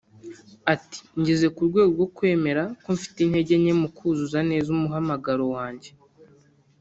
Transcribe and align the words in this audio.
Ati 0.73 0.99
“Ngeze 1.19 1.47
ku 1.55 1.61
rwego 1.67 1.91
rwo 1.95 2.07
kwemera 2.15 2.63
ko 2.83 2.89
mfite 2.95 3.17
intege 3.21 3.53
nke 3.61 3.73
mu 3.81 3.87
kuzuza 3.97 4.39
neza 4.49 4.67
umuhamagaro 4.75 5.43
wanjye 5.55 5.89